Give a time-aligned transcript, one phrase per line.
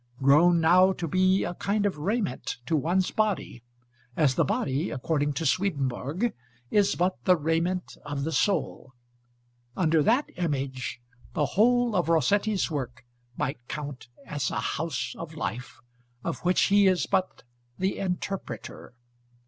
[0.17, 3.61] grown now to be a kind of raiment to one's body,
[4.17, 6.33] as the body, according to Swedenborg,
[6.71, 8.93] is but the raiment of the soul
[9.77, 10.99] under that image,
[11.33, 13.05] the whole of Rossetti's work
[13.37, 15.79] might count as a House of Life,
[16.23, 17.43] of which he is but
[17.77, 18.95] the "Interpreter."